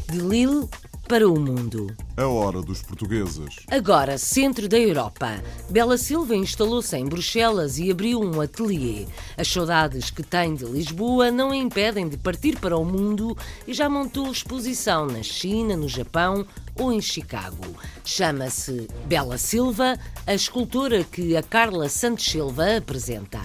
[0.10, 0.70] De Lille
[1.14, 1.96] para o mundo.
[2.18, 3.58] A hora dos portugueses.
[3.70, 5.44] Agora, centro da Europa.
[5.70, 9.06] Bela Silva instalou-se em Bruxelas e abriu um ateliê.
[9.38, 13.38] As saudades que tem de Lisboa não a impedem de partir para o mundo
[13.68, 16.48] e já montou exposição na China, no Japão
[16.80, 17.64] ou em Chicago.
[18.04, 23.40] Chama-se Bela Silva, a escultora que a Carla Santos Silva apresenta.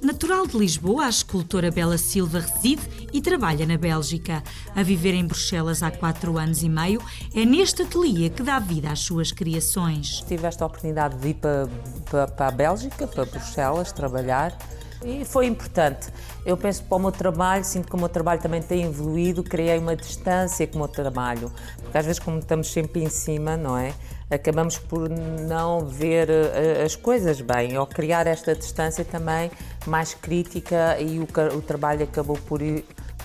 [0.00, 2.82] Natural de Lisboa, a escultora Bela Silva reside
[3.12, 4.44] e trabalha na Bélgica.
[4.74, 7.02] A viver em Bruxelas há quatro anos e meio,
[7.34, 10.22] é neste ateliê que dá vida às suas criações.
[10.28, 11.68] Tive esta oportunidade de ir para,
[12.08, 14.56] para, para a Bélgica, para Bruxelas, trabalhar.
[15.04, 16.08] E foi importante.
[16.44, 19.78] Eu penso para o meu trabalho, sinto que o meu trabalho também tem evoluído, criei
[19.78, 21.52] uma distância com o meu trabalho.
[21.82, 23.92] Porque às vezes, como estamos sempre em cima, não é?
[24.30, 29.50] Acabamos por não ver uh, as coisas bem, ou criar esta distância também
[29.88, 31.26] mais crítica e o,
[31.56, 32.60] o trabalho acabou por,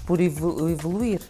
[0.06, 1.22] por evoluir.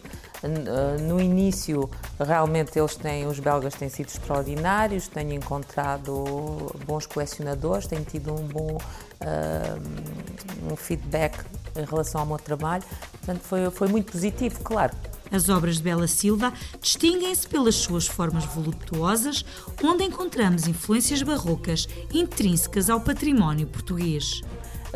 [0.42, 1.88] Uh, no início,
[2.20, 8.46] realmente eles têm, os belgas têm sido extraordinários, tenho encontrado bons colecionadores, tenho tido um
[8.46, 11.38] bom uh, um feedback
[11.76, 14.94] em relação ao meu trabalho, portanto foi, foi muito positivo, claro.
[15.32, 19.44] As obras de Bela Silva distinguem-se pelas suas formas voluptuosas,
[19.82, 24.42] onde encontramos influências barrocas intrínsecas ao património português.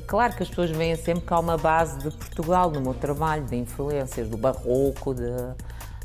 [0.06, 3.44] Claro que as pessoas veem sempre que há uma base de Portugal no meu trabalho,
[3.44, 5.32] de influências do barroco, de,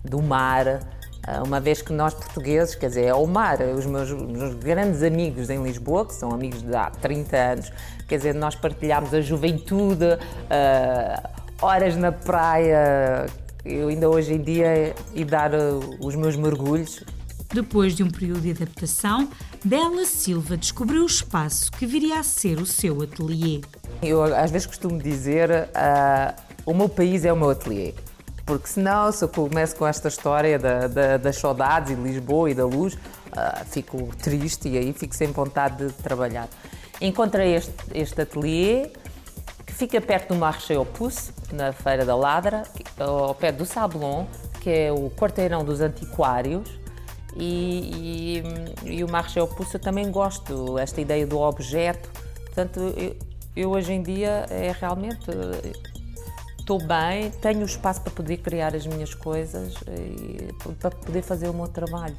[0.04, 0.80] do mar,
[1.26, 5.02] ah, uma vez que nós portugueses, quer dizer, é o mar, os meus, meus, grandes
[5.02, 7.72] amigos em Lisboa, que são amigos de há 30 anos,
[8.10, 11.30] quer dizer, nós partilhámos a juventude, uh,
[11.62, 13.26] horas na praia,
[13.64, 17.02] eu ainda hoje em dia e dar uh, os meus mergulhos.
[17.54, 19.30] Depois de um período de adaptação,
[19.64, 23.62] Bela Silva descobriu o espaço que viria a ser o seu ateliê.
[24.02, 27.94] Eu às vezes costumo dizer, uh, o meu país é o meu ateliê.
[28.44, 32.50] Porque senão, se eu começo com esta história da, da, das saudades e de Lisboa
[32.50, 36.50] e da luz, uh, fico triste e aí fico sem vontade de trabalhar.
[37.00, 38.90] Encontrei este, este ateliê
[39.64, 42.64] que fica perto do Marché Opus, na Feira da Ladra,
[42.98, 44.26] ao pé do Sablon,
[44.60, 46.83] que é o quarteirão dos antiquários.
[47.36, 48.42] E,
[48.86, 49.08] e, e o
[49.44, 52.10] Opus eu também gosto, esta ideia do objeto.
[52.46, 53.16] Portanto, eu,
[53.56, 55.26] eu hoje em dia é realmente
[56.64, 61.54] estou bem, tenho espaço para poder criar as minhas coisas e para poder fazer o
[61.54, 62.16] meu trabalho.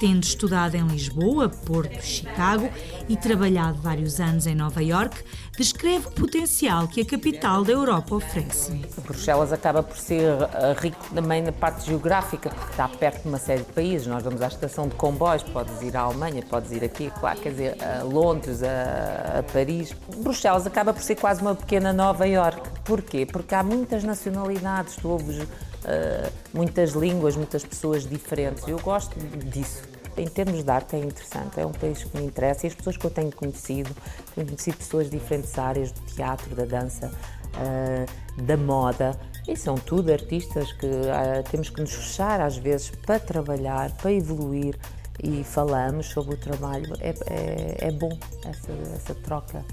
[0.00, 2.68] Tendo estudado em Lisboa, Porto, Chicago
[3.08, 5.16] e trabalhado vários anos em Nova York,
[5.56, 8.72] descreve o potencial que a capital da Europa oferece.
[9.02, 13.38] Bruxelas acaba por ser eh, rico também na parte geográfica, porque está perto de uma
[13.38, 14.06] série de países.
[14.06, 17.50] Nós vamos à estação de comboios, podes ir à Alemanha, podes ir aqui, claro, quer
[17.50, 19.94] dizer, a Londres, a, a Paris.
[20.16, 22.60] Bruxelas acaba por ser quase uma pequena Nova York.
[22.84, 23.24] Porquê?
[23.24, 28.66] Porque há muitas nacionalidades, tu ouves uh, muitas línguas, muitas pessoas diferentes.
[28.66, 29.93] Eu gosto disso.
[30.16, 32.96] Em termos de arte é interessante, é um país que me interessa e as pessoas
[32.96, 33.90] que eu tenho conhecido,
[34.34, 37.10] tenho conhecido pessoas de diferentes áreas, do teatro, da dança,
[37.56, 42.90] uh, da moda, e são tudo artistas que uh, temos que nos fechar às vezes
[42.90, 44.76] para trabalhar, para evoluir
[45.22, 46.94] e falamos sobre o trabalho.
[47.00, 49.64] É, é, é bom essa, essa troca.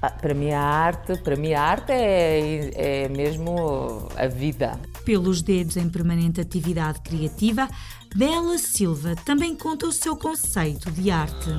[0.00, 4.78] Ah, para mim a arte, para mim arte é, é mesmo a vida.
[5.04, 7.68] Pelos dedos em permanente atividade criativa,
[8.14, 11.50] Bela Silva também conta o seu conceito de arte.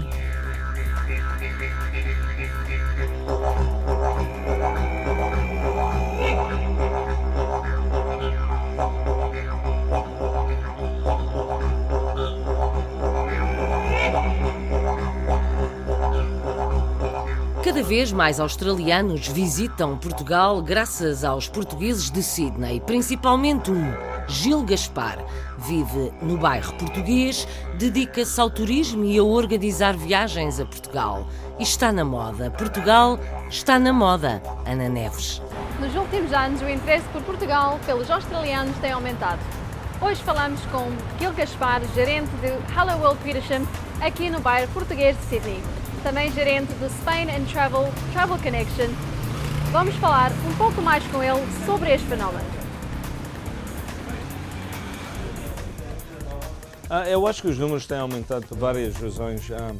[17.73, 23.91] Cada vez mais australianos visitam Portugal graças aos portugueses de Sydney, principalmente um,
[24.27, 25.17] Gil Gaspar.
[25.57, 27.47] Vive no bairro português,
[27.79, 31.27] dedica-se ao turismo e a organizar viagens a Portugal.
[31.57, 32.51] E está na moda.
[32.51, 33.19] Portugal
[33.49, 34.39] está na moda.
[34.67, 35.41] Ana Neves.
[35.79, 39.41] Nos últimos anos, o interesse por Portugal pelos australianos tem aumentado.
[39.99, 43.65] Hoje falamos com Gil Gaspar, gerente de Hello World Petersham,
[43.99, 48.89] aqui no bairro português de Sydney também gerente do Spain and Travel Travel Connection.
[49.71, 52.45] Vamos falar um pouco mais com ele sobre este fenómeno.
[56.89, 59.49] Ah, eu acho que os números têm aumentado por várias razões.
[59.49, 59.73] Ah,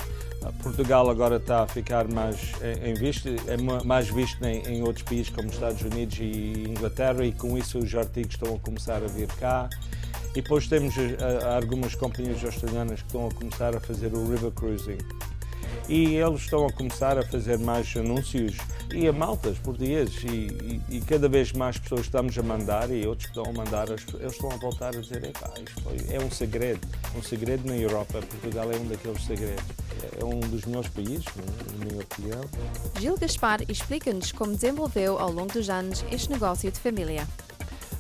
[0.62, 2.54] Portugal agora está a ficar mais
[2.84, 7.58] em visto, é mais visto em, outros países como Estados Unidos e Inglaterra e com
[7.58, 9.70] isso os artigos estão a começar a vir cá.
[10.32, 14.52] E depois temos ah, algumas companhias australianas que estão a começar a fazer o river
[14.52, 14.98] cruising,
[15.88, 18.58] e eles estão a começar a fazer mais anúncios
[18.94, 23.06] e a maltas portugueses e, e, e, cada vez mais pessoas estamos a mandar e
[23.06, 26.30] outros que estão a mandar, eles estão a voltar a dizer isto foi, é um
[26.30, 29.64] segredo, um segredo na Europa, Portugal é um daqueles segredos,
[30.20, 31.26] é um dos melhores países,
[31.78, 32.42] na minha opinião.
[33.00, 37.28] Gil Gaspar explica-nos como desenvolveu ao longo dos anos este negócio de família.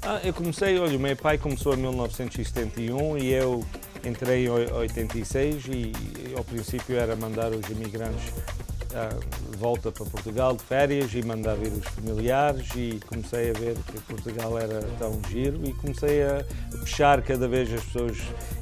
[0.01, 3.65] Ah, eu comecei, olha, o meu pai começou em 1971 e eu
[4.06, 5.91] Entrei em 86 e,
[6.36, 8.34] ao princípio era mandar os imigrantes
[9.58, 14.00] volta para Portugal de férias e mandar vir os familiares e comecei a ver que
[14.02, 16.44] Portugal era tão giro e comecei a
[16.80, 18.18] puxar cada vez as pessoas.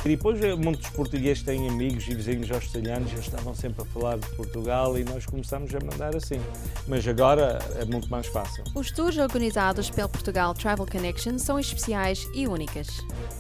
[0.05, 4.17] E depois eh, muitos portugueses têm amigos e vizinhos australianos, eles estavam sempre a falar
[4.17, 6.39] de Portugal e nós começamos a mandar assim.
[6.87, 8.63] Mas agora é muito mais fácil.
[8.75, 12.87] Os tours organizados pelo Portugal Travel Connection são especiais e únicas.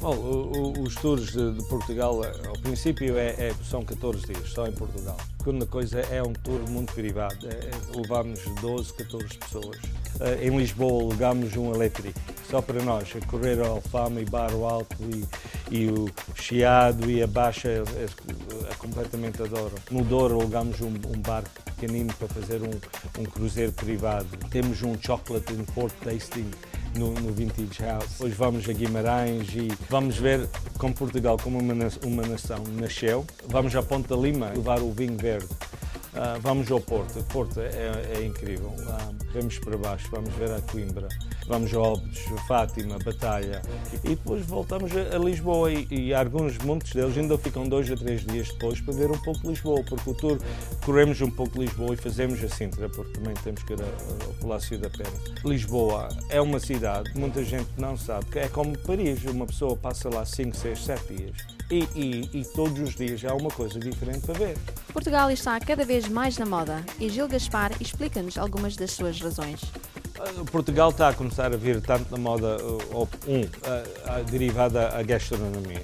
[0.01, 4.25] Bom, o, o, os tours de, de Portugal, eh, ao princípio, é, é, são 14
[4.25, 5.17] dias, só em Portugal.
[5.41, 7.47] A segunda coisa é um tour muito privado.
[7.47, 9.77] É, é levamos 12, 14 pessoas.
[10.19, 14.67] Uh, em Lisboa alugamos um elétrico, só para nós, a correr ao Alfama e Barro
[14.67, 15.25] Alto e,
[15.75, 19.73] e o Chiado e a Baixa é, é, é completamente adoro.
[19.89, 24.27] No Douro alugamos um, um barco pequenino para fazer um, um cruzeiro privado.
[24.51, 26.51] Temos um chocolate in port tasting
[26.95, 28.09] no, no, Vintage House.
[28.11, 31.73] Depois vamos a Guimarães e vamos ver como Portugal, como uma,
[32.05, 33.25] uma nação, nasceu.
[33.47, 35.47] Vamos a Ponta Lima levar o vinho verde.
[36.13, 38.67] Uh, vamos ao Porto, Porto é, é incrível.
[38.67, 41.07] Uh, vamos para baixo, vamos ver a Coimbra,
[41.47, 43.61] vamos a Óbidos, Fátima, Batalha
[44.03, 47.95] e depois voltamos a, a Lisboa e, e, alguns, muitos deles ainda ficam dois a
[47.95, 50.37] três dias depois para ver um pouco Lisboa, porque o tour
[50.83, 54.77] corremos um pouco Lisboa e fazemos a Sintra, porque também temos que ir ao Palácio
[54.77, 55.17] da Pena.
[55.45, 60.09] Lisboa é uma cidade, muita gente não sabe, que é como Paris, uma pessoa passa
[60.09, 64.25] lá 5, 6, 7 dias e, e, e, todos os dias há uma coisa diferente
[64.25, 64.57] para ver.
[64.91, 69.61] Portugal está cada vez mais na moda e Gil Gaspar explica-nos algumas das suas razões.
[70.19, 75.81] Ah, Portugal está a começar a vir tanto na moda, um, derivada à gastronomia.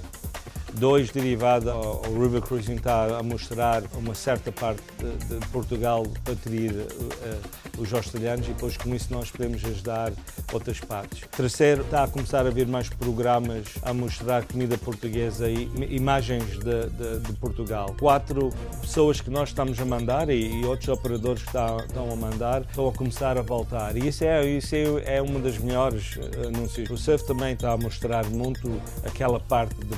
[0.74, 6.72] Dois, derivada ao, River Cruising, está a mostrar uma certa parte de, Portugal para atrair
[6.72, 10.12] uh, os australianos e depois com isso nós podemos ajudar
[10.52, 11.26] outras partes.
[11.30, 16.88] Terceiro, está a começar a haver mais programas a mostrar comida portuguesa e imagens de,
[16.90, 17.94] de, de Portugal.
[17.98, 18.50] Quatro,
[18.80, 22.88] pessoas que nós estamos a mandar e, e outros operadores que estão a mandar estão
[22.88, 23.96] a começar a voltar.
[23.96, 26.90] E isso é, isso é, é uma das melhores eh, anúncios.
[26.90, 29.96] O surf também está a mostrar muito aquela parte de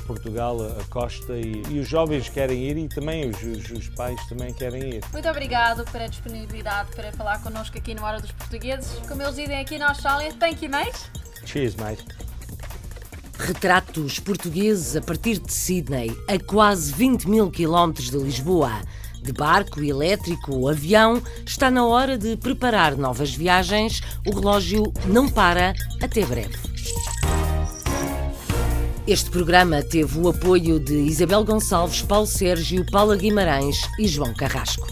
[0.61, 4.19] Portugal a costa e, e, os jovens querem ir e também os, os, os, pais
[4.27, 5.03] também querem ir.
[5.11, 8.91] Muito obrigado pela disponibilidade para falar connosco aqui no Hora dos Portugueses.
[9.07, 10.99] Como eles dizem aqui na Austrália, thank you, mate.
[11.45, 12.05] Cheers, mate.
[13.37, 18.81] Retratos portugueses a partir de Sydney, a quase 20 mil quilómetros de Lisboa.
[19.23, 24.01] De barco, elétrico ou avião, está na hora de preparar novas viagens.
[24.25, 25.73] O relógio não para.
[26.01, 26.57] Até breve.
[29.07, 34.87] Este programa teve o apoio de Isabel Gonçalves, Paulo Sérgio, Paula Guimarães e João Carrasco.